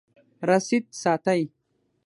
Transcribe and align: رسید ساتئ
رسید 0.49 0.85
ساتئ 1.01 1.41